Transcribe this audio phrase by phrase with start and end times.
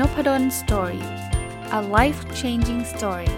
[0.00, 1.04] Nopadol story
[1.78, 3.30] a life changing story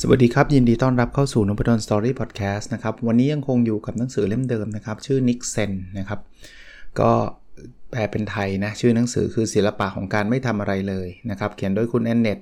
[0.00, 6.20] สวัสดีครับ ยินดีต้อนรับเข้าสู่นพดล story podcast นะครับ วันนี้ยังคงอยู่กับหนังสือเล่มเดิมนะครับ ชื่อนิกเซนนะครับ
[7.00, 7.10] ก็
[7.90, 12.38] แปลเป็นไทยนะ ชื่อหนังสือคือศิลปะของการไม่ทำอะไรเลยนะครับ เขียนโดยคุณแอนเนต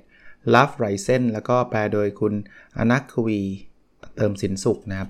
[0.53, 2.33] ลัฟไรเซนแล้วก็แปลโดยคุณ
[2.77, 3.39] อนักควี
[4.15, 5.09] เติมสินสุขนะครับ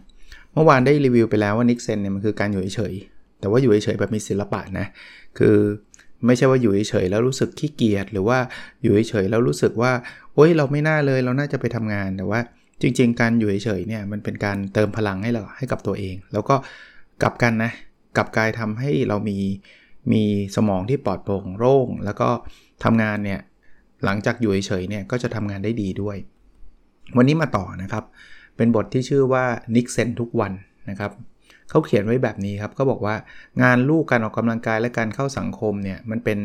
[0.53, 2.94] เมื่อวานได้รีวิวไปแล้วว่านิกเซนเนี่ยมันคือการอยู่เฉย
[3.39, 4.86] แต่ว่าอยู่เฉยแบบมีศิลปะนะ
[5.38, 5.55] คือ
[6.25, 8.38] ไม่ใช่ว่าอยู่เฉยแล้วรู้สึกขี้เกียจหรือว่า
[8.84, 9.91] อยู่เฉยแล้วรู้สึกว่า
[10.34, 12.39] โอ๊ยเราไม่น่าเลยเราน่าจะไปทำงานแต่ว่า
[12.81, 16.55] จริง ๆ การอยู่เฉยเนี่ยมันเป็นการเติมพลังให้เราให้กับตัวเอง แล้วก็
[17.22, 17.72] กลับกันนะ
[18.17, 19.38] กลับกายทำให้เรามี
[20.11, 20.23] มี
[20.55, 22.30] สมองที่ปลอดโปร่งโล่งแล้วก็
[22.84, 23.39] ทำงานเนี่ย
[24.05, 26.17] หลังจากอยู่เฉยๆเนี่ยก็จะทำงานได้ดีด้วย
[27.17, 28.03] วันนี้มาต่อนะครับ
[28.58, 30.53] เป็นบทที่ชื่อว่านิกเซนทุกวัน
[30.89, 31.11] นะครับ
[31.69, 33.16] เขาเขียนไว้แบบนี้ครับเขาบอกว่า
[33.61, 36.39] งานลูกการออกกำลังกายและการเข้าสังคมเนี่ยมันเป็น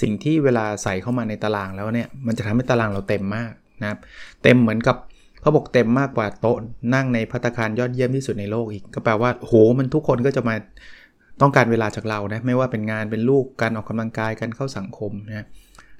[0.00, 3.98] สิ่งที่เวลาใส่เข้ามาในตารางแล้วเนี่ยมันจะทำให้ตารางเราเต็มมากนะครับ
[4.42, 4.96] เต็มเหมือนกับ
[5.40, 6.56] เขาบอกเต็มมากกว่าโต๊ะ
[6.94, 10.54] นั่งในพัตคารยอดเยี่ยมที่สุดในโลกอีก ก็แปลว่าโหมันทุกคนก็จะมา
[11.40, 15.46] ต้องการเวลาจากเรานะไม่ว่าเป็นงานเป็นลูกการออกกำลังกายการเข้าสังคมนะ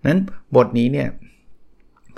[0.06, 0.20] นั้น
[0.56, 1.08] บทนี้เนี่ย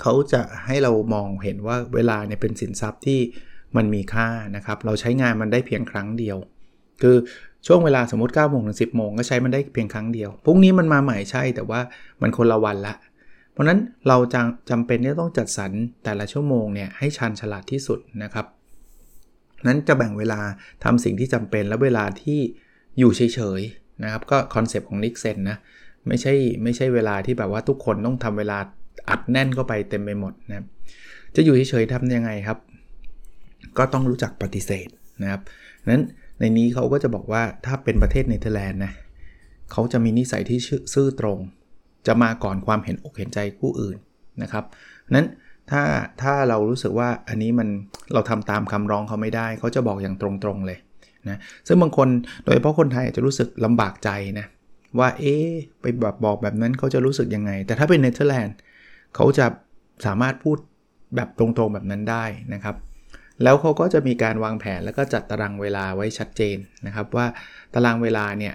[0.01, 3.19] เขาจะให้เรามองเห็นว่าเวลาเนี่ยเป็นสินทรัพย์ที่
[3.75, 6.37] มันมีค่านะครับ เราใช้งานมันได้เพียงครั้งเดียว
[7.01, 7.15] คือ
[7.67, 11.79] ช่วงเวลาสมมติ9โมงถึง10โมงก็ใช้มันได้เพียงครั้งเดียว พรุ่งนี้มันมาใหม่ใช่แต่ว่า
[12.21, 12.95] มันคนละวันละ
[13.51, 14.35] เพราะนั้นเราจ
[14.69, 15.71] จำเป็นที่ต้องจัดสรร
[16.03, 18.45] แต่ละชั่วโมงเนี่ยให้ชันฉลาดที่สุดนะครับ
[19.67, 20.39] นั้นจะแบ่งเวลา
[20.83, 22.39] ทำสิ่งที่จำเป็นและเวลาที่
[22.99, 25.57] อยู่เฉยๆนะครับ ก็คอนเซปต์ของนิกเซนนะ
[26.07, 28.57] ไม่ใช่ไม่ใช่เวลาที่แบบว่าทุกคนต้องทำเวลา
[29.09, 30.65] อัดแน่นเข้าไปเต็มไปหมดนะ
[31.35, 32.57] จะอยู่เฉยๆทำยังไงครับ
[33.77, 34.87] ก็ต้องรู้จักปฏิเสธ
[35.21, 35.41] นะครับ
[35.91, 36.03] นั้น
[36.39, 38.93] ในนี้เขาก็จะบอกว่าถ้าเป็นประเทศเนเธอร์แลนด์นะ
[39.71, 40.59] เขาจะมีนิสัยที่
[40.93, 41.39] ซื่อตรง
[42.07, 43.97] จะมาก่อนความเห็นอกเห็นใจผู้อื่น
[44.41, 44.63] นะครับ
[45.15, 45.27] นั้น
[45.71, 45.81] ถ้า
[46.21, 47.67] ถ้าเรารู้สึกว่าอันนี้มัน
[48.13, 50.77] เราทำตามคำร้องเขาไม่ได้เขาจะบอกอย่างตรงๆเลย
[51.29, 51.37] นะ
[51.67, 52.07] ซึ่งบางคน
[52.43, 54.09] โดยเฉพาะคนไทยอาจจะรู้สึกลำบากใจ
[54.39, 54.47] นะ
[54.99, 55.35] ว่าเอ๊
[55.81, 58.55] ไปแบบบอกแบบนั้นเขาจะรู้สึกยังไง แต่ถ้าเป็นเนเธอร์แลนด์
[59.15, 59.45] เขาจะ
[60.05, 60.57] สามารถพูด
[61.15, 62.75] แบบตรงๆแบบนั้นได้นะครับ
[63.43, 67.25] แล้วเขาก็จะมีการวางแผนแล้วก็จัดตารางเวลาไว้ชัดเจนนะครับ ว่า
[67.73, 68.53] ตารางเวลาเนี่ย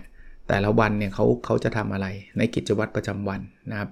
[0.48, 2.06] แต่ละวันเนี่ยเขาเขาจะทำอะไร
[2.38, 3.88] ในกิจวัตรประจำวันนะครับ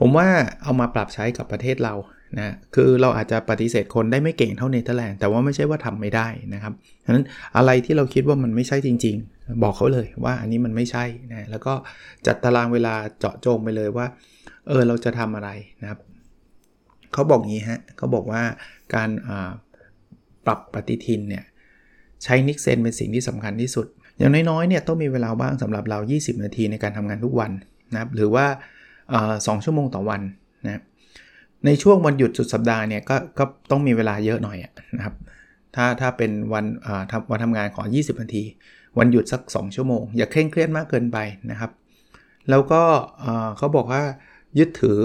[0.00, 0.28] ผมว่า
[0.62, 1.94] เอามาปรับใช้กับประเทศเรา
[2.38, 6.72] นะคือเราอาจจะปฏิเสธคนได้ไม่เก่งเท่าเนเธอร์แลนด์แต่ว่าไม่ใช่ว่าทำไม่ได้นะครับ
[7.04, 7.24] ฉะนั้น
[7.56, 9.16] อะไรที่เราคิดว่ามันไม่ใช่จริง
[9.62, 11.74] บอกเขาเลยว่าอันนี้มันไม่ใช่นะแล้วก็
[12.26, 14.06] จัดตารางเวลาเจาะจงไปเลยว่า
[14.68, 15.50] เออเราจะทำอะไร
[15.82, 16.00] นะครับ
[17.12, 18.42] เขาบอกงี้ฮะเขาบอกว่า
[18.94, 19.10] การ
[20.46, 21.44] ปรับปฏิทินเนี่ย
[22.24, 23.86] ใช้นิกเซนเป็นสิ่งที่สำคัญที่สุด
[24.18, 27.50] อย่างน้อยๆเนี่ยต้องมีเวลาบ้างสำหรับเรา 20 นาทีในการทำงานทุกวัน
[27.92, 28.46] นะครับหรือว่า
[29.46, 30.20] สองชั่วโมงต่อวัน
[30.66, 30.82] นะ
[31.66, 34.58] ในช่วงวันหยุดสุดสัปดาห์เนี่ยกก็ต้องมีเวลาเยอะหน่อย
[34.96, 35.14] นะครับ
[35.76, 36.64] ถ้าถ้าเป็นวัน
[37.10, 38.44] ทำวันทำงานของ20 นาที
[38.98, 41.18] วันหยุดสัก 2 ชั่วโมง อย่าเคร่งเครียดมากเกินไป
[41.50, 41.70] นะครับ
[42.50, 42.82] แล้วก็
[43.56, 44.02] เขาบอกว่า
[44.58, 44.98] ยึดถือ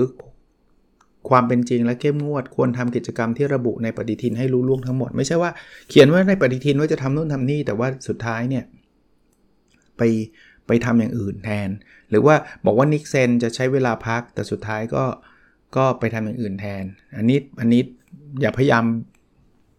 [1.29, 5.51] ความเป็นจริงและเข้มงวด ควรทำกิจกรรมที่ระบุในปฏิทินให้รู้ล่วงทั้งหมด ไม่ใช่ว่า
[5.89, 8.63] เขียนไว้ในปฏิทินว่าจะทำนู่นทำนี่ แต่ว่าสุดท้ายเนี่ย
[9.97, 10.01] ไป
[10.67, 11.69] ไปทำอย่างอื่นแทน
[12.09, 15.03] หรือว่าบอกว่านิกเซนจะใช้เวลาพักแต่สุดท้ายก็
[15.75, 16.83] ก็ไปทำอย่างอื่นแทน
[17.17, 17.81] อันนี้อันนี้
[18.41, 18.85] อย่าพยายาม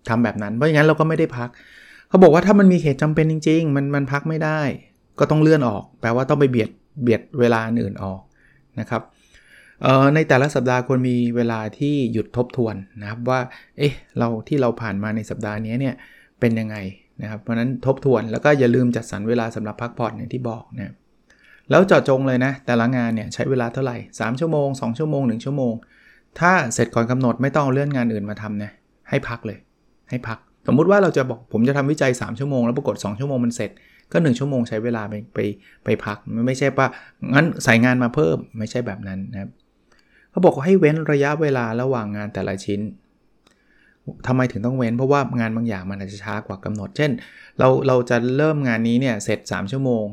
[0.09, 1.49] ทำแบบนั้น เพราะงั้นเราก็ไม่ได้พัก
[2.09, 4.61] เขาบอกว่าถ้ามันมีเหตุจำเป็นจริง ๆ มันมันพักไม่ได้
[5.19, 6.71] ก็ต้องเลื่อนออก แปลว่าต้องไปเบียด
[7.03, 8.21] เบียดเวลาอื่นออก
[8.81, 9.03] นะครับ
[10.15, 13.41] ในแต่ละสัปดาห์ควรมีเวลาที่หยุดทบทวนนะครับว่า
[13.79, 15.95] เอ๊ะ เราที่เราผ่านมาในสัปดาห์นี้เนี่ย
[16.41, 16.77] เป็นยังไง
[17.23, 20.95] นะครับ เพราะนั้นทบทวนแล้วก็อย่าลืมจัดสรรเวลาสำหรับพักผ่อนอย่างที่บอกนะ
[21.71, 25.75] แล้วเจาะจงเลยนะ แต่ละงานเนี่ยใช้เวลาเท่าไหร่ 3 ชั่วโมง 2 ชั่วโมง 1 ชั่วโมง
[26.41, 28.71] ถ้าเสร็จก่อนกำหนดไม่ต้องเลื่อนงานอื่นมาทำนะ
[29.09, 29.59] ให้พักเลย
[30.12, 33.70] ให้พัก สมมุติว่าเราจะบอกผมจะทำวิจัย 3 ชั่วโมงแล้วปรากฏ 2 ชั่วโมงมันเสร็จ
[34.12, 35.38] ก็ 1 ชั่วโมงใช้เวลาไปไป
[35.84, 36.86] ไปพักไม่ใช่ว่า
[37.34, 39.50] งั้นใส่งานมาเพิ่มไม่ใช่แบบนั้นนะครับ
[40.30, 42.80] เขาบอกให้เว้นระยะเวลาระหว่างงานแต่ละชิ้น
[44.26, 47.10] ทำไมถึงต้องเว้น เพราะว่างานบางอย่างมันอาจจะช้ากว่ากำหนด เช่น
[47.59, 50.06] เราเราจะเริ่มงานนี้เนี่ยเสร็จ 3 ชั่วโมง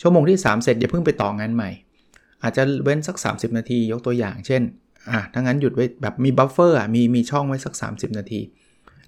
[0.00, 1.70] ชั่วโมงที่ 3 เสร็จอย่าเพิ่งไปต่องานใหม่
[2.42, 4.62] อาจจะเว้นสัก 30 นาทียกตัวอย่าง เช่น
[5.10, 8.40] อะถ้างั้นหยุดไว้แบบมี buffer อะมีมีช่องไว้สัก 30 นาที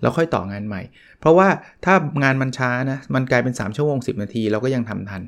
[0.01, 0.83] แล้วค่อยต่องานใหม่
[1.21, 1.49] เพราะว่า
[1.85, 5.23] ถ้างานมันช้านะมันกลายเป็น 3 ชั่วโมง 10 นาทีเราก็ยังทำทัน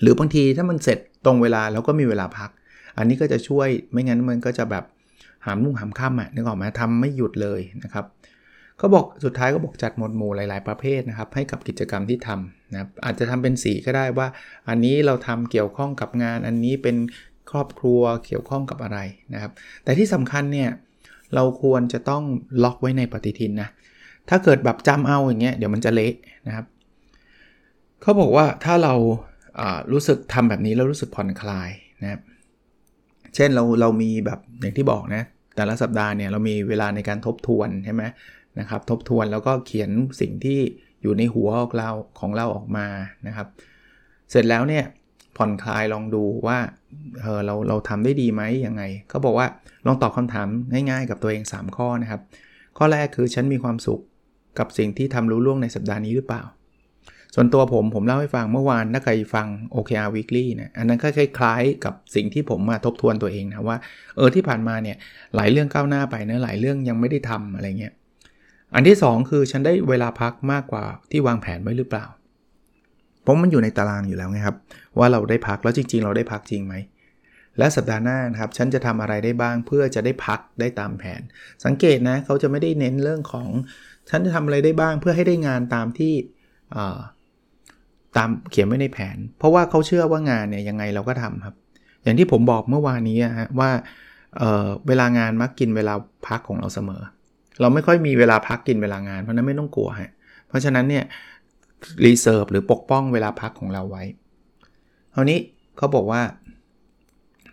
[0.00, 2.50] หรือบางทีถ้ามันเสร็จตรงเวลาเราก็มีเวลาพัก
[2.98, 4.84] อันนี้ก็จะช่วยไม่งั้นมันก็จะแบบ
[5.44, 8.04] หามมุ่งหามค่ำอะนึกออกไหมทำไม่หยุดเลยนะครับ
[8.78, 14.26] เขาบอกสุดท้ายก็บอกจัดหมวดหมู่หลาย ๆ ประเภทนะครับ ให้กับกิจกรรมที่ทำนะครับอาจจะทำเป็นสีก็ได้ว่า
[14.68, 16.96] อันนี้เราทำเกี่ยวข้องกับงาน อันนี้เป็น
[17.50, 18.98] ครอบครัวเกี่ยวข้องกับอะไร
[19.34, 19.52] นะครับ
[19.84, 20.70] แต่ที่สำคัญเนี่ย
[21.34, 22.22] เราควรจะต้อง
[22.62, 23.68] ล็อกไว้ในปฏิทินนะ
[24.28, 26.14] ถ้าเกิดแบบจำเอาอย่างเงี้ยเดี๋ยวมันจะเละ
[26.46, 26.66] นะครับ
[28.02, 28.94] เขาบอกว่าถ้าเรา
[29.92, 31.70] รู้สึกทำแบบนี้แล้วรู้สึกผ่อนคลาย
[32.02, 32.20] นะครับ
[33.34, 35.22] เช่นเราเรามีแบบอย่างที่บอกนะ
[35.56, 38.02] แต่ละสัปดาห์เนี่ยเรามีเวลาในการทบทวนใช่ไหม
[38.58, 39.90] นะครับ ทบทวนแล้วก็เขียน
[40.20, 40.60] สิ่งที่
[41.02, 41.90] อยู่ในหัวของเรา
[42.20, 42.86] ของเราออกมา
[43.26, 43.48] นะครับ
[44.30, 44.84] เสร็จแล้วเนี่ย
[45.36, 46.58] ผ่อนคลายลองดูว่า
[47.20, 49.46] เออเราเราทำได้ดีไหมยังไงเขาบอกว่า
[49.86, 52.20] ลองตอบคำถามง่ายๆ กับตัวเอง 3 ข้อนะครับ
[52.78, 54.00] ข้อแรกคือฉันมีความสุข
[54.58, 56.42] กับสิ่งที่ทำรู้ล่วงในสัปดาห์นี้หรือเปล่า
[57.34, 63.78] ส่วนตัวผมผมเล่าให้ฟังเมื่อวานถ้าใครฟัง OKR Weekly นี่ยอันนั้นก็คล้ายๆ กับสิ่งที่ผมมาทบทวนตัวเองนะว่า
[64.16, 64.96] เออที่ผ่านมาเนี่ย
[65.36, 67.92] หลายเรื่องก้าวหน้าไปนะหลายเรื่องยังไม่ได้ทำอะไรเงี้ย
[68.74, 72.06] อันที่ 2 คือฉันได้เวลาพักมากกว่าที่วางแผนไว้หรือเปล่า
[73.26, 74.56] เพราะมันอยู่ในตารางอยู่แล้วไงครับ
[74.98, 76.74] ว่าเราได้พักแล้วจริง ๆ เราได้พักจริงไหม
[77.58, 81.20] และสัปดาห์หน้านะครับฉันจะทำอะไรได้บ้างเพื่อจะได้พักได้ตามแผน
[81.64, 83.48] สังเกตนะเขาจะไม่ได้เน้นเรื่องของ
[84.10, 86.14] ฉันจะทำอะไรได้บ้างเพื่อให้ได้งานตามที่
[88.16, 91.54] ตามเขียนไว้ในแผน เพราะว่าเขาเชื่อว่างานเนี่ยยังไงเราก็ทำครับ
[92.02, 93.70] อย่างที่ผมบอกเมื่อวานนี้ฮะว่า
[94.38, 95.94] เเวลางานมักกินเวลา
[96.28, 97.02] พักของเราเสมอ
[97.60, 100.10] เราไม่ค่อยมีเวลาพักกินเวลางานเพราะนั้นไม่ต้องกลัวฮะ
[100.48, 101.04] เพราะฉะนั้นเนี่ย
[102.04, 104.04] รีเซิร์ฟหรือปกป้องเวลาพักของเราไว้
[105.14, 105.38] คราวนี้
[105.76, 106.22] เขาบอกว่า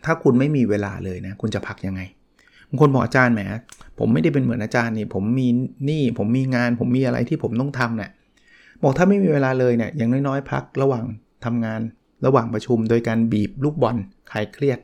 [0.05, 2.01] ถ้าคุณไม่มีเวลาเลยนะ คุณจะพักยังไง
[2.69, 3.41] บางคนบอกอาจารย์แหม
[3.99, 5.47] ผมไม่ได้เป็นเหมือนอาจารย์นี่ ผมมี
[5.89, 8.09] นี่ผมมีงาน ผมมีอะไรที่ผมต้องทำเนะี่ย
[8.83, 11.05] บอกถ้าไม่มีเวลาเลยเนี่ยอย่างน้อยๆ พักระหว่าง
[11.45, 11.81] ทำงาน
[12.25, 13.97] ระหว่างประชุมโดยการบีบลูกบอล
[14.31, 14.79] คลายเครียด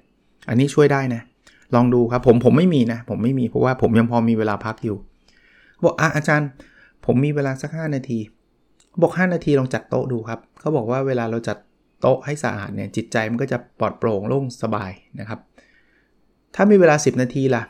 [0.50, 1.22] อันนี้ช่วยได้นะ
[1.76, 4.98] ลองดูครับผมผมไม่มีนะ ผมไม่มีเพราะว่าผมยังพอมีเวลาพักอยู่
[5.84, 6.50] บอกอะอาจารย์
[7.06, 8.20] ผมมีเวลาสัก5นาที
[9.02, 11.58] บอก 5 นาทีลองจัดโต๊ะดูครับเขาบอกว่าเวลาเราจัด
[12.02, 15.40] โต๊ะให้สะอาดเนี่ยจิตใจมันก็จะปลอดโปร่งโล่งสบายนะครับ
[16.56, 17.64] ถ้ามีเวลา 10 นาทีล่ะ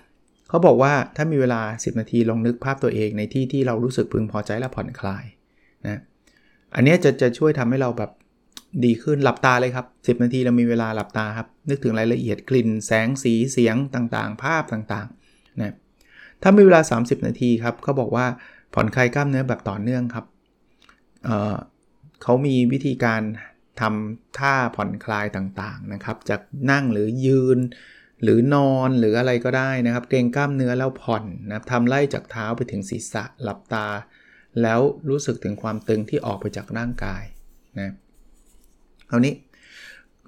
[0.50, 5.24] เขาบอกว่าถ้ามีเวลา 10 นาทีลองนึกภาพตัวเองในที่ที่เรารู้สึกพึงพอใจและผ่อนคลาย
[5.88, 6.02] นะ
[6.76, 8.12] อันนี้จะจะช่วยทำให้เราแบบ
[8.86, 15.74] ดีขึ้นหลับตาเลยครับ 10 นาทีเรามีเวลาหลับตาครับ นึกถึงรายละเอียดกลิ่นแสงสีเสียงต่างๆ ภาพต่างๆนะ
[16.42, 18.26] ถ้ามีเวลา 30 นาทีครับเขาบอกว่า
[18.74, 20.26] ผ่อนคลายกล้ามเนื้อแบบต่อเนื่องครับ
[22.24, 23.22] เขามีวิธีการ
[23.82, 27.60] ทำท่าผ่อนคลายต่างๆนะครับ จากนั่งหรือยืน
[28.24, 33.88] หรือนอนหรืออะไรก็ได้นะครับ เกรงกล้ามเนื้อแล้วผ่อนนะทำไล่จากเท้าไปถึงศีรษะหลับตา
[34.62, 34.80] แล้ว
[35.10, 37.24] รู้สึกถึงความตึงที่ออกไปจากร่างกาย
[37.80, 37.94] นะ
[39.10, 39.34] คราวนี้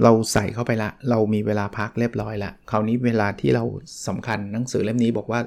[0.04, 3.64] เราใส่เข้าไปละ เรามีเวลาพักเรียบร้อยละ คราวนี้เวลาที่เรา
[4.08, 5.40] สำคัญหนังสือเล่มนี้บอกว่า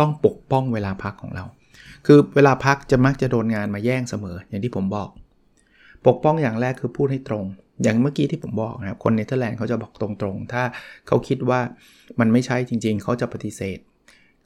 [0.00, 1.44] ต้องปกป้องเวลาพักของเรา
[2.06, 5.08] คือเวลาพักจะมักจะโดนงานมาแย่งเสมอ อย่างที่ผมบอก
[6.06, 7.44] ปกป้องอย่างแรกคือพูดให้ตรง
[7.82, 10.62] อย่างเมื่อกี้ที่ผมบอกนะครับ คนเนเธอร์แลนด์เขาจะบอกตรงๆ ถ้า
[11.06, 11.60] เขาคิดว่า
[12.20, 13.78] มันไม่ใช่จริง ๆ เขาจะปฏิเสธ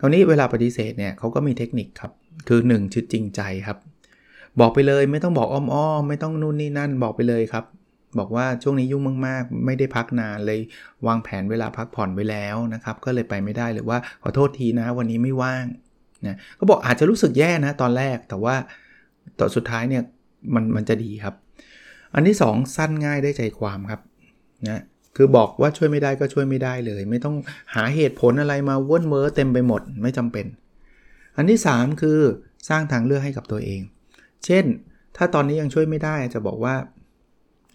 [0.01, 2.13] คราวนี้เวลาปฏิเสธเนี่ยเขาก็มีเทคนิคครับ
[2.49, 3.79] คือ1ชุดจริงใจครับ
[4.61, 7.65] บอกไปเลยไม่ต้องบอกอ้อมๆ ไม่ต้องนู่นนี่นั่นบอกไปเลยครับ
[8.19, 10.61] บอกว่าช่วงนี้ยุ่งมาก ๆ ไม่ได้พักนานเลย
[11.07, 15.65] วางแผนเวลาพักผ่อนไว้แล้วนะครับ ก็เลยไปไม่ได้หรือว่าขอโทษทีนะ วันนี้ไม่ว่าง
[16.25, 18.55] นะก็บอกอาจจะรู้สึกแย่นะตอนแรกแต่ว่า
[19.41, 20.03] ต่อสุดท้ายเนี่ย
[20.55, 21.35] มันมันจะดีครับ
[22.15, 24.01] อันที่ 2 สั้นง่ายได้ใจความครับ
[24.69, 24.83] นะ
[25.17, 27.37] คือบอกว่าช่วยไม่ได้ก็ช่วยไม่ได้เลย ไม่ต้อง
[27.75, 30.47] หาเหตุผลอะไรมาว่นเวอเต็มไปหมดไม่จำเป็น
[31.37, 32.19] อันที่ 3 คือ
[32.69, 33.81] สร้างทางเลือกให้กับตัวเอง
[34.45, 34.65] เช่น
[35.17, 36.75] ถ้าตอนนี้ยังช่วยไม่ได้จะบอกว่า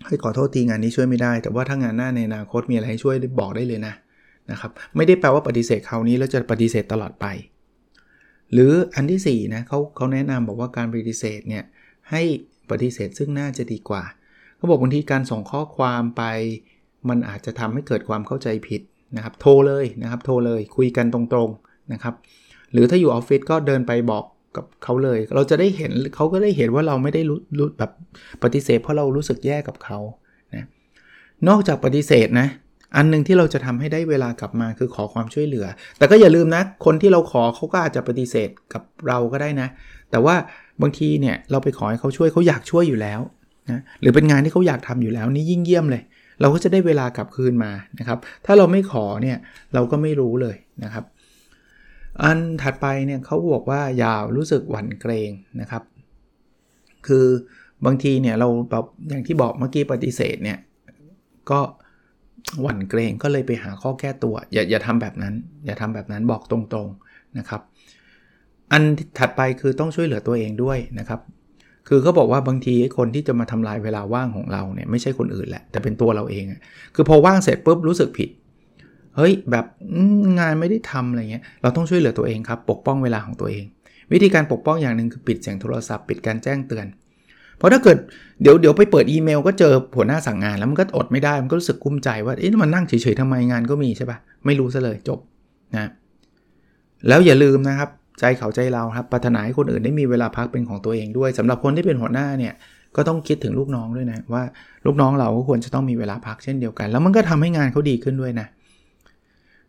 [0.07, 3.93] ให้ขอโทษทีงานนี้ช่วยไม่ได้ แต่ว่าถ้างานหน้าในอนาคตมีอะไรให้ช่วยบอกได้เลยนะ
[4.51, 7.25] นะครับไม่ได้แปลว่าปฏิเสธคราวนี้แล้วจะปฏิเสธตลอดไป
[8.53, 11.63] หรืออันที่4นะเขาเขาแนะนำบอกว่าการปฏิเสธเนี่ย
[12.11, 12.21] ให้
[12.69, 14.03] ปฏิเสธซึ่งน่าจะดีกว่า
[14.57, 16.23] เขาบอกบางทีการส่งข้อความไป
[17.09, 18.81] มันอาจจะทำให้เกิดความเข้าใจผิด
[19.15, 22.15] นะครับ โทรเลยนะครับ โทรเลยคุยกันตรงๆนะครับ
[22.71, 24.23] หรือถ้าอยู่ออฟฟิศก็เดินไปบอก
[24.55, 27.91] กับเขาเลย เราจะได้เห็นเขาก็ได้เห็นว่าเราไม่ได้รู้แบบ
[28.43, 29.99] ปฏิเสธเพราะเรารู้สึกแย่กับเขา
[30.55, 30.65] นะ
[31.47, 32.47] นอกจากปฏิเสธนะ
[32.95, 35.65] อันนึงที่เราจะทำให้ได้เวลากลับมาคือขอความช่วยเหลือ
[35.97, 39.67] แต่ก็อย่าลืมนะ คนที่เราขอเขาก็อาจจะปฏิเสธกับเราก็ได้นะ
[40.11, 40.35] แต่ว่า
[40.81, 43.19] บางทีเนี่ยเราไปขอให้เขาช่วยเขาอยากช่วยอยู่แล้ว
[43.69, 46.03] นะหรือเป็นงานที่เขาอยากทำอยู่แล้วนี่ยิ่งเยี่ยมเลย
[46.41, 49.37] เราก็จะได้เวลากลับคืนมานะครับ ถ้าเราไม่ขอเนี่ย
[49.73, 51.05] เราก็ไม่รู้เลยนะครับ
[52.21, 55.31] อันถัดไปเนี่ยเขาบอกว่าอย่ารู้สึกหวั่นเกรง
[55.61, 55.83] นะครับ
[57.07, 57.25] คือ
[57.85, 60.57] บางทีเนี่ยเราแบบอย่างที่บอกเมื่อกี้ปฏิเสธเนี่ย
[61.51, 61.59] ก็
[62.61, 65.33] หวั่นเกรงก็เลยไปหาข้อแก้ตัว อย่าอย่าทำแบบนั้น
[65.65, 67.61] อย่าทำแบบนั้นบอกตรงๆนะครับ
[68.71, 68.83] อัน
[69.19, 71.19] ถัดไปคือต้องช่วยเหลือตัวเองด้วยนะครับ
[71.87, 76.43] คือเขาบอกว่าบางทีคนที่จะมาทำลายเวลาว่างของเราเนี่ยไม่ใช่คนอื่นแหละ แต่เป็นตัวเราเอง
[76.95, 78.29] คือพอว่างเสร็จปุ๊บรู้สึกผิด
[79.15, 79.65] เฮ้ยแบบ
[80.39, 83.65] งานไม่ได้ทำอะไรเงี้ย เราต้องช่วยเหลือตัวเองครับ ปกป้องเวลาของตัวเอง
[84.11, 86.85] วิธีการปกป้องอย่างหนึ่งคือปิดเสียงโทรศัพท์ ปิดการแจ้งเตือน
[87.61, 87.97] เพราะถ้าเกิด
[88.41, 95.19] เดี๋ยวเดี๋ยวไปเปิดอีเมล ก็เจอหัวหน้าสั่งงานแล้วมันก็อดไม่ได้มันก็รู้สึกกุ้มใจว่าเอ๊ะมันนั่งเฉยๆทำไมงานก็มีใช่ปะไม่รู้ซะเลยจบ
[95.75, 95.89] นะ
[97.07, 97.89] แล้วอย่าลืมนะครับ
[98.19, 102.53] ใจเขาใจเราครับปรารถนาให้คนอื่นได้มีเวลาพักเป็นของตัวเองด้วยสำหรับคนที่เป็นหัวหน้าเนี่ย
[102.95, 104.43] ก็ต้องคิดถึงลูกน้องด้วยนะว่า
[104.85, 108.60] ลูกน้องเราก็ควรจะต้องมีเวลาพักเช่นเดียวกัน แล้วมันก็ทำให้งานเขาดีขึ้นด้วยนะเ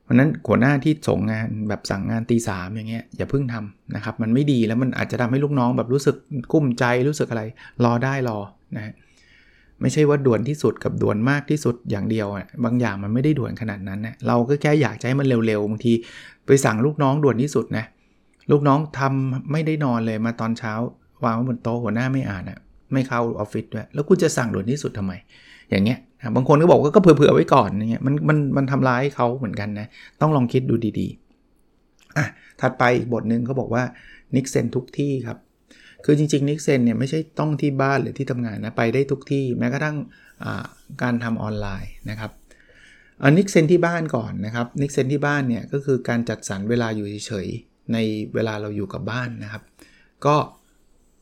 [0.07, 6.17] พราะนั้นหัวหน้าที่ส่งงานแบบสั่งงานตีสามอย่างเงี้ยอย่าเพิ่งทำนะครับ มันไม่ดีแล้วมันอาจจะทำให้ลูกน้องแบบรู้สึก
[6.53, 7.43] กุ้มใจรู้สึกอะไร
[7.85, 8.39] รอได้รอ
[8.77, 8.93] นะ
[9.81, 15.93] ไม่ใช่ว่าด่วนที่สุดกับด่วนมากที่สุดอย่างเดียวอะบางอย่างมันไม่ได้ด่วนขนาดนั้นนะเราก็แค่อยากให้มันเร็วๆบางที
[16.47, 17.85] ไปสั่งลูกน้องด่วนที่สุดนะ
[18.51, 20.73] ลูกน้องทำไม่ได้นอนเลยมาตอนเช้า
[21.25, 22.59] วางไว้บนโต๊ะหัวหน้าไม่อ่านอะ
[22.93, 25.13] ไม่เข้าออฟฟิศด้วยแล้วคุณจะสั่งด่วนที่สุดทำไม
[25.71, 25.99] อย่างเงี้ย
[26.37, 29.87] บางคนก็บอกว่าก็เผื่อๆไว้ก่อนเงี้ยมันมันมันทำร้ายเขาเหมือนกันนะ
[30.21, 32.27] ต้องลองคิดดูดีๆอะ
[32.61, 33.83] ถัดไปอีกบทหนึ่งเขาบอกว่า
[34.37, 35.39] นิกเซนทุกที่ครับ
[36.05, 39.97] คือจริงๆนิกเซนเนี่ยไม่ใช่ต้องที่บ้านหรือที่ทำงานนะไปได้ทุกที่แม้กระทั่ง
[41.03, 42.31] การทำออนไลน์นะครับ
[43.23, 47.99] อันนิกเซนที่บ้านก่อนนะครับนิกเซนที่บ้านเนี่ยก็คือการจัดสรรเวลาอยู่เฉยๆใน
[48.35, 49.63] เวลาเราอยู่กับบ้านนะครับ
[50.27, 50.37] ก็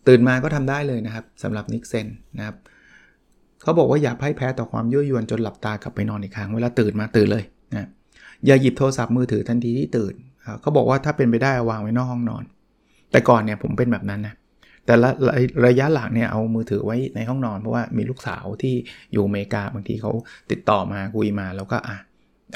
[0.09, 2.07] ตื่นมาก็ทำได้เลยนะครับสำหรับนิกเซน
[2.39, 2.57] นะครับ
[3.63, 7.45] เขาบอกว่าอย่าพ่ายแพ้ต่อความยั่วยวนจนหลับตากลับไปนอนอีกครั้งเวลาตื่นมาตื่นเลย
[7.77, 7.87] นะ
[8.47, 10.15] อย่าหยิบโทรศัพท์มือถือทันทีที่ตื่น
[10.61, 12.45] เขาบอกว่าถ้าเป็นไปได้วางไว้นอกห้องนอน
[13.13, 14.35] แต่ก่อนเนี่ยผมเป็นแบบนั้นนะ
[14.87, 15.09] แต่ละ
[15.67, 18.75] ระยะหลังเนี่ยเอามือถือไว้ในห้องนอนเพราะว่ามีลูกสาวที่
[19.13, 20.13] อยู่อเมริกาบางทีเขา
[20.51, 21.97] ติดต่อมาคุยมาแล้วก็อะ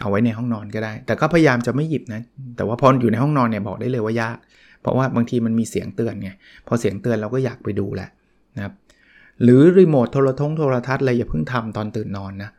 [0.01, 2.23] เอาไว้ในห้องนอนก็ได้ แต่ก็พยายามจะไม่หยิบนะ
[2.57, 4.37] แต่ว่าพออยู่ในห้องนอนเนี่ยบอกได้เลยว่ายาก
[4.81, 6.31] เพราะว่าบางทีมันมีเสียงเตือนไง
[6.67, 8.09] พอเสียงเตือนเราก็อยากไปดูแหละ
[8.57, 8.73] นะครับ
[9.43, 12.51] หรือรีโมทโทรทงโทรทัศน์อะไรอย่าเพิ่งทำตอนตื่นนอนนะ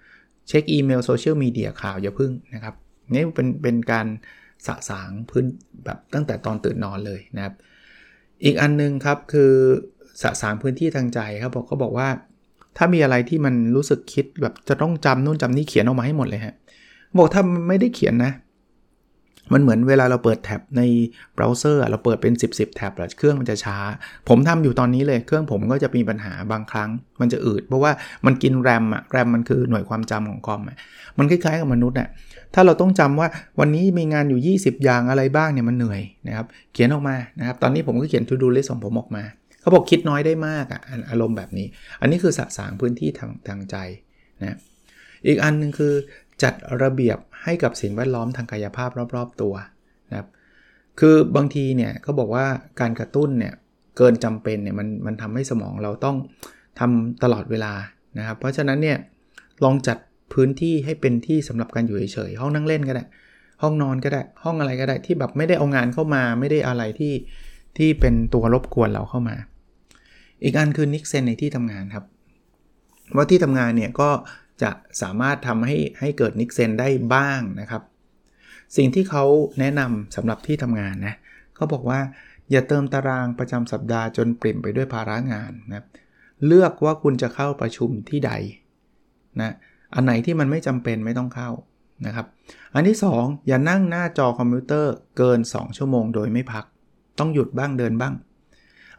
[0.47, 2.75] เช็คอีเมลโซเชียลมีเดียข่าวอย่าเพิ่งนะครับ
[3.13, 4.07] นี่เป็นเป็นการ
[4.67, 5.45] สะสางพื้น
[5.85, 7.53] แบบตั้งแต่ตอนตื่นนอนเลยนะครับ
[8.43, 9.51] อีกอันนึงครับคือ
[10.21, 12.09] สะสางพื้นที่ทางใจครับบอกเขาบอกว่า
[12.77, 16.55] ถ้ามีอะไรที่มันรู้สึกคิดแบบจะต้องจำนู่นจำนี่เขียนออกมาให้หมดเลยฮะ
[17.17, 18.31] บอกถ้าไม่ได้เขียนนะ
[19.53, 20.81] มันเหมือนเวลาเราเปิดแท็บใน
[21.35, 23.77] เบราว์เซอร์เราเปิดเป็น 10 10แท็บแล้วเครื่องมันจะช้า
[24.29, 26.89] ผมทำอยู่ตอนนี้เลยเครื่องผมก็จะมีปัญหาบางครั้ง
[27.21, 27.91] มันจะอืดเพราะว่า
[28.25, 30.77] มันกินแรมอะแรมมันคือหน่วยความจำของคอมอะ
[31.17, 32.07] มันคล้ายๆกับมนุษย์อะ
[32.53, 33.27] ถ้าเราต้องจำว่า
[33.59, 39.23] วันนี้มีงานอยู่ 20 อย่างอะไรบ้างเนี่ยมันเหนื่อยนะครับเขียนออกมานะครับตอนนี้ผมก็เขียน to do list ของผมออกมา
[39.61, 41.67] เขาบอกคิดน้อยได้มากอะอารมณ์แบบนี้
[42.01, 43.75] อันนี้คือสะสางพื้นที่ทางทางใจ
[44.41, 44.57] นะ
[45.27, 45.93] อีกอันนึงคือ
[46.43, 49.53] จัดระเบียบให้กับสิ่งแวดล้อมทางกายภาพรอบๆตัว
[50.09, 50.27] นะครับ
[50.99, 52.45] คือบางทีเนี่ยเขาบอกว่า
[52.79, 53.53] การกระตุ้นเนี่ย
[53.97, 56.17] เกินจำเป็นเนี่ยมันมันทำให้สมองเราต้อง
[56.79, 57.73] ทำตลอดเวลา
[58.17, 58.97] นะครับเพราะฉะนั้นเนี่ย
[59.63, 59.97] ลองจัด
[60.33, 63.03] พื้นที่ให้เป็นที่สำหรับการอยู่เฉยๆห้องนั่งเล่นก็ได้
[63.61, 67.13] ห้องนอนก็ได้ห้องอะไรก็ได้ที่แบบไม่ได้เอางานเข้ามาไม่ได้อะไรที่
[67.77, 69.35] ที่เป็นตัวรบกวนเราเข้ามา
[70.43, 72.03] อีกอันคือนิกเซนในที่ทำงานครับ
[73.15, 74.09] ว่าที่ทำงานเนี่ยก็
[74.61, 74.71] จะ
[75.01, 77.81] สามารถทำให้ให้เกิดนิกเซนได้บ้างนะครับ
[78.75, 79.23] สิ่งที่เขา
[79.59, 81.15] แนะนำสำหรับที่ทำงานนะ
[81.55, 81.99] เขาบอกว่า
[82.51, 85.85] อย่าเติมตารางประจำสัปดาห์จนปริ่มไปด้วยภาระงานนะ
[86.45, 88.31] เลือกว่าคุณจะเข้าประชุมที่ใด
[89.41, 89.53] นะ
[89.95, 91.49] อันไหนที่มันไม่จำเป็นไม่ต้องเข้า
[92.05, 92.25] นะครับ
[92.73, 96.65] อันที่ 2 อย่านั่งหน้าจอคอมพิวเตอร์เกิน 2 ชั่วโมงโดยไม่พัก
[97.19, 98.13] ต้องหยุดบ้างเดินบ้าง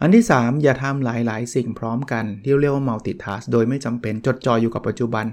[0.00, 5.26] อันที่ 3 อย่าทำหลาย ๆ สิ่งพร้อมกัน ที่เรียกว่า multitask โดยไม่จำเป็นจดจ่ออยู่กับปัจจุบัน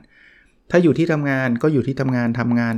[0.71, 2.75] ถ้าอยู่ที่ทำงานก็อยู่ที่ทำงานทำงาน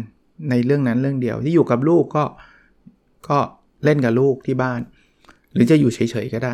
[0.50, 2.24] ในเรื่องนั้นเรื่องเดียวที่อยู่กับลูกก็
[3.30, 3.40] ก็
[3.84, 4.80] เล่นกับลูกที่บ้าน
[5.54, 6.54] หรือจะอยู่เฉย ๆ ก็ได้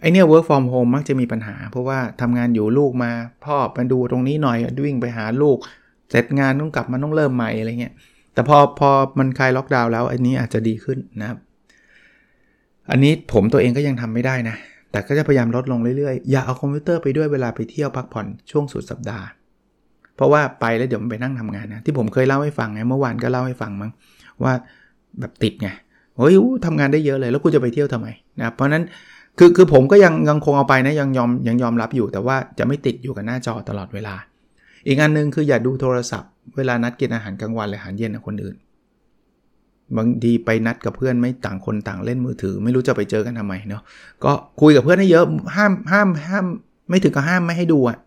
[0.00, 3.12] ไอเนี้ย work from home มักจะมีปัญหา เพราะว่าทำงานอยู่ลูกมา
[3.44, 5.58] พ่อมาดูตรงนี้หน่อยวิ่งไปหาลูก
[6.10, 7.94] เสร็จงานต้องกลับมาต้องเริ่มใหม่อะไรเงี้ย
[8.34, 11.38] แต่พอพอมันคลายล็อกดาวน์แล้วอันนี้อาจจะดีขึ้นนะครับ
[12.90, 14.56] อันนี้ผมตัวเองก็ยังทำไม่ได้นะ
[14.90, 19.26] แต่ก็จะพยายามลดลงเรื่อยๆ อย่าเอาคอมพิวเตอร์ไปด้วยเวลาไปเที่ยวพักผ่อนช่วงสุดสัปดาห์
[20.16, 23.90] เพราะว่าไปแล้วเดี๋ยวมันไปนั่งทำงานนะ ที่ผมเคยเล่าให้ฟังไง เมื่อวานก็เล่าให้ฟังมั้ง
[24.42, 24.52] ว่า
[25.20, 25.68] แบบติดไง
[26.16, 26.34] โอ้ย
[26.66, 28.08] ทำงานได้เยอะเลย แล้วกูจะไปเที่ยวทำไม
[28.40, 28.82] นะ เพราะนั้น
[29.38, 34.14] คือคือผมก็ยังยังคงเอาไปนะยังยอมยังยอมรับอยู่ แต่ว่าจะไม่ติดอยู่กับหน้าจอตลอดเวลา
[34.86, 38.56] อีกอันนึงคืออย่าดูโทรศัพท์ เวลานัดกินอาหารกลางวันหรืออาหารเย็นกับคนอื่น
[39.96, 43.82] บางทีไปนัดกับเพื่อนไม่ต่างคนต่างเล่นมือถือ ไม่รู้จะไปเจอกันทำไมเนาะ
[44.24, 45.24] ก็คุยกับเพื่อนให้เยอะ
[45.56, 46.46] ห้ามห้ามห้าม
[46.88, 47.98] ไม่ถึงกับห้ามไม่ให้ดูอะ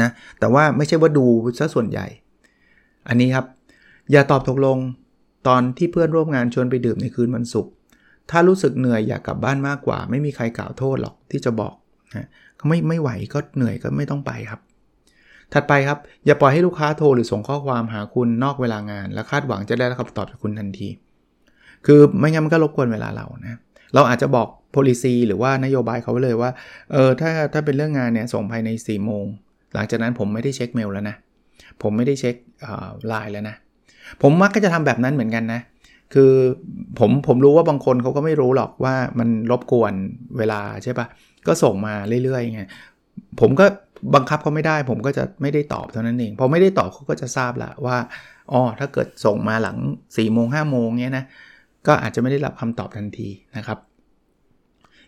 [0.00, 1.26] นะแต่ว่าไม่ใช่ว่าดู
[1.58, 2.06] ซะส่วนใหญ่
[3.08, 3.46] อันนี้ครับ
[4.12, 4.78] อย่าตอบตกลง
[5.48, 7.72] ตอนที่เพื่อนร่วมงานชวนไปดื่มในคืนวันศุกร์
[8.30, 11.74] ถ้ารู้สึกเหนื่อยอยากกลับบ้านมากกว่า ไม่มีใครกล่าวโทษหรอกที่จะบอก
[12.16, 12.26] นะ
[12.68, 14.60] ไม่ไม่ไหวก็เหนื่อยก็ไม่ต้องไปครับ
[15.54, 20.88] ถัดไปครับ อย่าปล่อยให้ลูกค้าโทรหรือส่งข้อความหาคุณนอกเวลางาน และคาดหวังจะได้รับคำตอบจากคุณทันที
[21.86, 23.58] คือไม่งั้นมันก็รบกวนเวลาเรานะ
[23.94, 26.50] เราอาจจะบอก policy หรือว่านโยบายเขาไว้เลยว่า
[26.92, 29.26] เออถ้าถ้าเป็นเรื่องงานเนี่ยส่งภายใน4ี่โมง
[29.74, 31.16] หลังจากนั้นผมไม่ได้เช็คเมลแล้วนะ
[31.82, 32.34] ผมไม่ได้เช็ค
[33.08, 33.56] ไลน์แล้วนะ
[34.22, 35.60] ผมมักก็จะทำแบบนั้นเหมือนกันนะ
[36.14, 36.32] คือ
[36.98, 39.92] ผมผมรู้ว่าบางคนเขาก็ไม่รู้หรอกว่ามันรบกวน
[40.38, 41.06] เวลาใช่ปะ
[41.46, 42.62] ก็ส่งมาเรื่อยๆไง
[43.40, 43.66] ผมก็
[44.14, 47.96] บังคับเขาไม่ได้ ผมก็จะไม่ได้ตอบเท่านั้นเองพอไม่ได้ตอบเขาก็จะทราบละว่า
[48.52, 51.24] อ๋อถ้าเกิดส่งมาหลัง4ี่โมงห้าโมงเนี้ยนะ
[51.86, 53.78] ก็อาจจะไม่ได้รับคำตอบทันทีนะครับ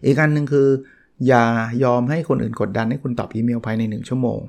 [0.05, 0.69] อีกอันหนึ่งคือ
[1.29, 1.45] อย่า
[1.85, 4.41] ยอมให้คนอื่นกดดันให้คุณตอบอีเมลภายใน 1 ชั่วโมง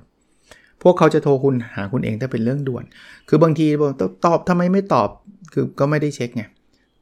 [0.83, 2.83] พวกเขาจะโทรคุณหาคุณเองถ้าเป็นเรื่องด่วน
[3.29, 3.91] คือบางทีบอก
[4.25, 5.09] ตอบทำไมไม่ตอบ
[5.53, 6.43] คือก็ไม่ได้เช็คไง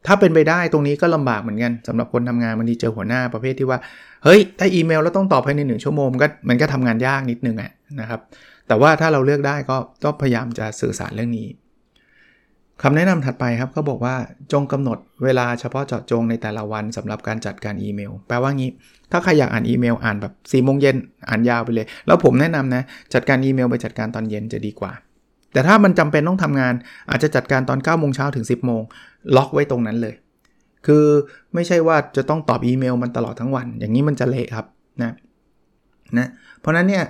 [0.08, 3.80] ถ้าเป็นไปได้ตรงนี้ก็ลำบากเหมือนกันสำหรับคนทำงานบางทีเจอหัวหน้าประเภทที่ว่า
[4.24, 8.20] เฮ้ย ถ้าอีเมลแล้วต้องตอบภายในหนึ่งชั่วโมงก็มันก็ทำงานยากนิดนึงอะนะครับ
[8.68, 11.48] แต่ว่าถ้าเราเลือกได้ก็ต้องพยายามจะสื่อสารเรื่องนี้
[12.84, 14.16] คำแนะนำถัดไปครับเขาบอกว่า
[14.52, 18.72] จงกำหนดเวลาเฉพาะเจาะจงในแต่ละวันสำหรับการจัดการอีเมล แปลว่างี้
[19.12, 20.96] ถ้าใครอยากอ่านอีเมลอ่านแบบ4ี่โมงเย็น
[21.30, 24.92] อ่านยาวไปเลย แล้วผมแนะนำนะจัดการอีเมลไปจัดการตอนเย็นจะดีกว่า
[25.54, 26.74] แต่ถ้ามันจำเป็นต้องทำงาน
[27.10, 28.82] อาจจะจัดการตอน9ก้าโมงเช้าถึง 10บโมง
[29.36, 30.16] ล็อกไว้ตรงนั้นเลย
[30.88, 31.06] คือ
[31.54, 34.66] ไม่ใช่ว่าจะต้องตอบอีเมลมันตลอดทั้งวัน อย่างนี้มันจะเละครับ
[35.02, 35.14] นะ
[36.18, 36.28] นะ
[36.60, 37.06] เพราะนั้นเนี่ย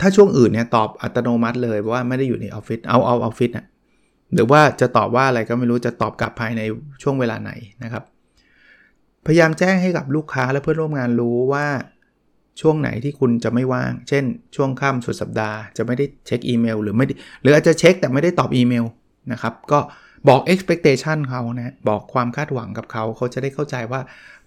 [0.00, 3.66] ถ้าช่วงอื่นเนี่ยตอบอัตโนมัติเลยว่าไม่ได้อยู่ในออฟฟิศเอาเอาออฟฟิศนะ
[4.34, 6.62] หรือว่าจะตอบว่าอะไรก็ไม่รู้จะตอบกลับภายใน
[7.02, 8.04] ช่วงเวลาไหนนะครับ
[9.26, 11.66] พยายามแจ้งให้กับลูกค้าและเพื่อนร่วมงานรู้ว่า
[12.60, 14.24] ช่วงไหนที่คุณจะไม่ว่าง เช่น
[14.56, 17.04] ช่วงค่ำสุดสัปดาห์จะไม่ได้เช็คอีเมลหรือไม่
[17.42, 18.84] หรืออาจจะเช็คแต่ไม่ได้ตอบอีเมล
[19.32, 19.78] นะครับ ก็
[20.28, 24.00] บอก expectation เขานะบอกความคาดหวังกับเขา เขาจะได้เข้าใจว่า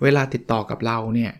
[0.03, 1.31] เวลาติดต่อกับเราเนี่ย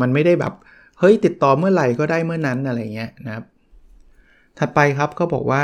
[0.00, 0.52] มันไม่ได้แบบ
[0.98, 3.44] เฮ้ยติดต่อเมื่อไหร่ก็ได้เมื่อนั้นอะไรเงี้ยนะครับ
[4.58, 5.62] ถัดไปครับก็บอกว่า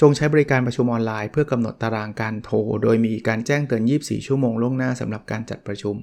[0.00, 5.94] จงใช้บริการประชุมออนไลน์เพื่อกำหนดตารางการโทร โดยมีการแจ้งเตือน 24 ชั่วโมงล่วงหน้าสำหรับการจัดประชุม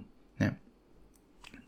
[0.42, 0.56] นะ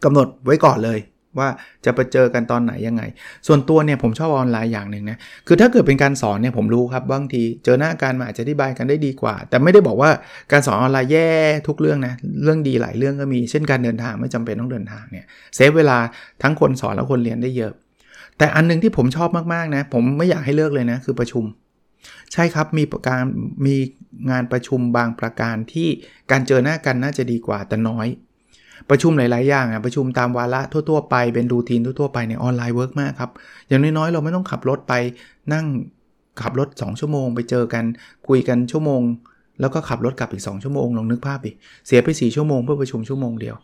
[0.04, 1.00] กำหนดไว้ก่อนเลย
[1.39, 1.50] ว่า
[1.86, 3.04] จะไปเจอกันตอนไหนยังไง
[3.48, 5.17] ส่วนตัวเนี่ยผมชอบออนไลน์อย่างหนึ่งนะ
[5.48, 10.10] คือถ้าเกิดเป็นการสอนเนี่ยผมรู้ครับบางทีเจอหน้ากันมาอาจจะอธิบายกันได้ดีกว่า แต่ไม่ได้บอกว่า
[10.52, 11.30] การสอนออนไลน์แย่
[11.67, 15.98] ทุกเรื่องนะเรื่องดีหลายเรื่องก็มีเช่นการเดินทางไม่จำเป็นต้องเดินทางเนี่ยเซฟเวลา
[16.43, 17.74] ทั้งคนสอนและคนเรียนได้เยอะ
[18.38, 21.45] แต่อันนึงที่ผมชอบมากๆนะผมไม่อยากให้เลิกเลยนะคือประชุม
[22.34, 23.24] ใช่ครับมีการ
[23.65, 23.76] มี
[24.30, 25.89] งานประชุมบางประการที่
[26.32, 28.08] การเจอหน้ากันน่าจะดีกว่าแต่น้อย
[28.90, 33.32] ประชุมหลาย ๆ อย่างอะประชุมตามวาระทั่ว ๆ ไปเป็น routine ทั่ว ๆ ไปในออนไลน์ work มากครับ
[33.68, 34.94] อย่างน้อย ๆ เราไม่ต้องขับรถไป
[35.54, 35.66] นั่ง
[36.42, 37.84] ขับรถ 2 ชั่วโมง ไปเจอกัน
[38.28, 39.02] คุยกันชั่วโมง
[39.62, 41.52] แล้วก็ขับรถกลับอีก 2 ชั่วโมงลองนึกภาพดิ
[41.88, 43.56] เสียไป 4 ชั่วโมงเพื่อประชุมชั่วโมงเดียว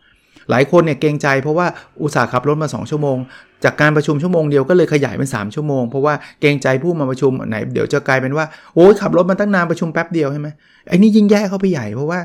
[0.50, 1.68] หลายคนเนี่ยเกรงใจเพราะว่า
[2.02, 3.18] อุตส่าห์ขับรถมา 2 ชั่วโมง
[3.64, 8.46] จากการประชุมชั่วโมงเดียวก็เลยขยายเป็น 3 ชั่วโมงเพราะว่าเกรงใจผู้มาประชุมไหนเดี๋ยวจะกลายเป็นว่า
[8.76, 10.48] โอ้ยขับรถมาตั้งนานประชุมแป๊บเดียวใช่ไหม
[10.88, 12.20] ไอ้นี่ยิ่งแย่เข้าไปใหญ่เพราะว่า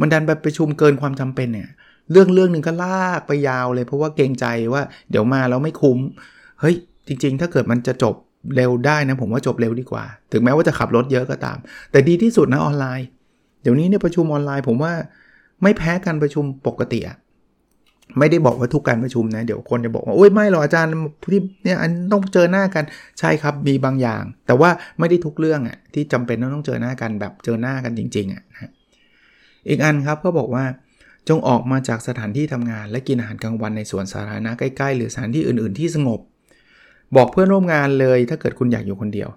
[0.00, 1.68] มันดันไปประชุมเกินความจำเป็นเนี่ย
[2.10, 5.98] เรื่องเรื่องหนึ่งก็ลากไปยาวเลย เพราะว่าเกรงใจว่าเดี๋ยวมาแล้วไม่คุ้ม
[6.60, 6.74] เฮ้ย
[7.08, 8.14] จริง ๆ ถ้าเกิดมันจะจบ
[8.56, 11.58] เร็วได้นะ ผมว่าจบเร็วดีกว่า ถึงแม้ว่าจะขับรถเยอะก็ตาม
[11.90, 13.08] แต่ดีที่สุดนะออนไลน์
[13.62, 14.92] เดี๋ยวนี้เนี่ยประชุมออนไลน์ ผมว่า
[15.62, 17.16] ไม่แพ้การประชุมปกติอะ
[18.18, 20.92] ไม่ได้บอกว่าทุกการประชุมนะ เดี๋ยวคนจะบอกว่าโอ้ยไม่หรอกอาจารย์
[21.32, 22.84] ที่เนี่ยอันต้องเจอหน้ากัน
[23.18, 28.70] ใช่ครับมีบางอย่าง แต่ว่าไม่ได้ทุกเรื่องอะ่ะที่จำเป็นต้องเจอหน้ากันแบบเจอหน้ากันจริงๆอะ่ะ
[29.68, 30.64] อีกอันครับก็บอกว่า
[31.28, 36.20] จงออกมาจากสถานที่ทำงาน และกินอาหารกลางวันในสวนสาธารณะใกล้ๆ หรือสถานที่อื่น ๆ ที่สงบ
[37.16, 39.28] บอกเพื่อนร่วมงานเลยถ้าเกิดคุณอยากอยู่คนเดียว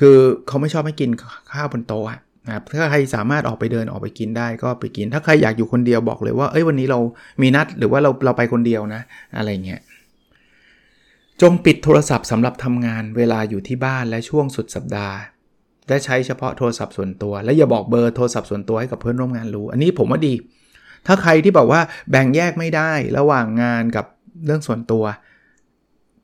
[0.00, 1.10] คือเขาไม่ชอบให้กิน
[1.52, 6.98] ข้าวบนโต๊ะนะครับถ้าใครสามารถออกไปเดินออกไปกินได้ก็ไปกิน ถ้าใครอยากอยู่คนเดียวบอกเลยว่าเอ้ยวันนี้เรา
[7.42, 9.02] มีนัดหรือว่าเราเราไปคนเดียวนะ
[9.36, 9.80] อะไรเงี้ย
[11.42, 15.16] จงปิดโทรศัพท์สำหรับทำงานเวลาอยู่ที่บ้านและช่วงสุดสัปดาห์
[15.88, 20.32] และใช้เฉพาะโทรศัพท์ส่วนตัว และอย่าบอกเบอร์โทรศัพท์ส่วนตัวให้กับเพื่อนร่วมงานรู้ อันนี้ผมว่าดี
[21.06, 24.06] ถ้าใครที่บอกว่าแบ่งแยกไม่ได้ระหว่างงานกับ
[24.46, 25.04] เรื่องส่วนตัว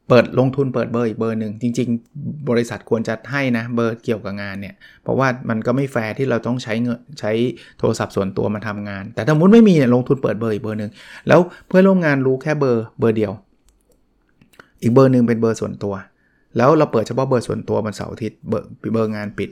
[0.08, 1.88] เปิดลงทุนเปิดเบอร์อีกเบอร์หนึ่งจริง
[2.18, 7.32] ๆ บริษัทควรจะให้นะเบอร์เกี่ยวกับงานเนี่ย เพราะว่ามันก็ไม่แฟร์ที่เราต้องใช้เงินใช้
[7.78, 10.90] โทรศัพท์ส่วนตัวมาทำงาน แต่ถ้าสมมุติไม่มีเนี่ยลงทุนเปิดเบอร์อีกเบอร์หนึ่ง
[11.28, 13.32] แล้วเพื่อนร่วมงานรู้แค่เบอร์เบอร์เดียว
[14.82, 15.94] อีกเบอร์หนึ่งเป็นเบอร์ส่วนตัว
[16.56, 19.48] แล้วเราเปิดเฉพาะเบอร์ส่วนตัวมันเสาร์อาทิตย์เบอร์เบอร์งานปิด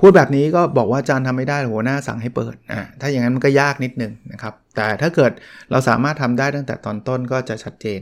[0.00, 5.32] พูดแบบนี้ก็บอกว่าอาจารย์ทำไม่ได้หัวหน้าสั่งให้เปิดอ่าถ้าอย่างนั้นมันก็ยากนิดนึงนะครับ แต่ถ้าเกิด
[5.70, 8.00] เราสามารถทำได้ตั้งแต่ตอนต้นก็จะชัดเจน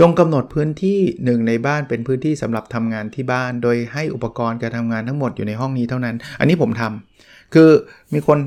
[0.00, 7.70] จงกำหนดพื้นที่หนึ่งในบ้านเป็นพื้นที่สำหรับทำงานที่บ้าน โดยให้อุปกรณ์การทำงานทั้งหมดอยู่ในห้องนี้เท่านั้น อันนี้ผมทำคือ
[8.14, 8.38] มีคน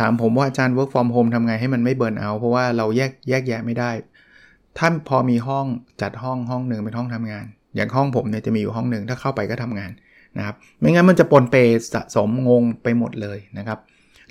[0.00, 3.90] ถามผมว่าอาจารย์ work from home ทำไงให้มันไม่เบิร์นเอาเพราะว่าเราแยกแยกแยะไม่ได้
[4.78, 5.66] ถ้าพอมีห้อง
[6.02, 7.44] จัดห้องห้องหนึ่งเป็นห้องทำงาน
[7.76, 9.90] อย่างห้องผมเนี่ยจะมีอยู่ห้องหนึ่งถ้าเข้าไปก็ทำงาน
[10.38, 11.56] นะครับไม่งั้นมันจะปนเป
[11.94, 13.78] สะสมงงไปหมดเลยนะครับ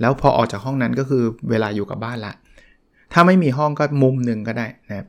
[0.02, 2.34] แล้วพอออกจากห้องนั้นก็คือเวลาอยู่กับบ้านละ
[3.14, 5.08] ถ้าไม่มีห้องก็มุมหนึ่งก็ได้นะครับ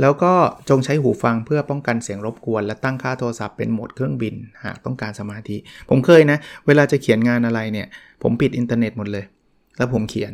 [0.00, 0.32] แล้วก็
[0.68, 5.56] จงใช้หูฟังเพื่อป้องกันเสียงรบกวน และตั้งค่าโทรศัพท์เป็นโหมดเครื่องบิน หากต้องการสมาธิ
[5.88, 7.86] ผมเคยนะ เวลาจะเขียนงานอะไรเนี่ย
[8.22, 9.24] ผมปิดอินเทอร์เน็ตหมดเลย
[9.76, 10.32] แล้วผมเขียน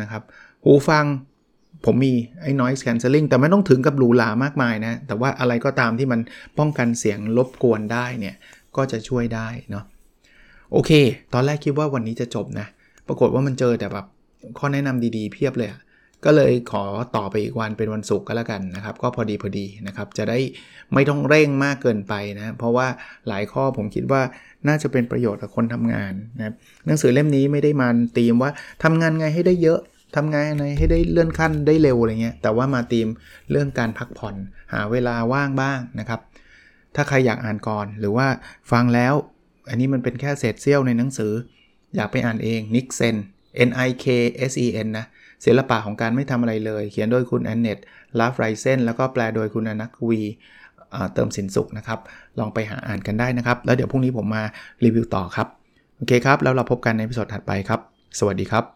[0.00, 0.22] นะครับ
[0.64, 1.04] หูฟัง
[1.84, 6.20] ผมมีไอ้ noise cancelling แต่ไม่ต้องถึงกับหรูหรามากมายนะ แต่ว่าอะไรก็ตามที่มัน
[6.58, 8.34] ป้องกันเสียงรบกวนได้เนี่ย
[8.76, 9.84] ก็จะช่วยได้เนาะ
[10.72, 10.90] โอเค
[11.34, 12.66] ตอนแรกคิดว่าวันนี้จะจบนะ
[13.08, 14.06] ปรากฏว่ามันเจอแต่แบบ
[14.58, 15.70] ข้อแนะนำดีๆเพียบเลย
[16.24, 16.84] ก็เลยขอ
[17.16, 20.38] ต่อไปอีกวันเป็นวันศุกร์ก็แล้วกันนะครับ ก็พอดีพอดีนะครับ จะได้
[20.94, 22.86] ไม่ต้องเร่งมากเกินไปนะ เพราะว่า
[23.28, 24.22] หลายข้อผมคิดว่า
[24.68, 26.54] น่าจะเป็นประโยชน์กับคนทำงานนะ
[26.86, 28.50] หนังสือเล่มนี้ไม่ได้มาตีมว่า
[28.84, 29.80] ทำงานไงให้ได้เยอะ
[30.16, 33.08] ทำงานไงให้ได้เลื่อนขั้นได้เร็วอะไรเงี้ย แต่ว่ามาตีม
[33.50, 34.34] เรื่องการพักผ่อน
[34.72, 36.20] หาเวลาว่างบ้างนะครับ
[36.96, 38.26] ถ้าใครอยากอ่านก่อน หรือว่า
[38.72, 39.14] ฟังแล้ว
[39.68, 41.32] อันนี้มันเป็นแค่เศษเสี้ยวในหนังสือ
[41.96, 43.16] อยากไปอ่านเองนิกเซน
[43.68, 44.06] N I K
[44.50, 45.06] S E N นะ
[45.44, 47.78] ศิลปะของการไม่ทำอะไรเลย เขียนโดยคุณแอนเนต
[48.18, 50.20] ลาฟไรเซนแล้วก็แปลโดยคุณอนักวี
[51.14, 52.00] เติมสินสุขนะครับ
[52.38, 54.42] ลองไปหาอ่านกันได้นะครับ แล้วเดี๋ยวพรุ่งนี้ผมมา
[54.84, 55.48] รีวิวต่อครับ
[55.96, 57.80] โอเคครับ แล้วเราพบกันในพิสดถัดไปครับ
[58.18, 58.75] สวัสดีครับ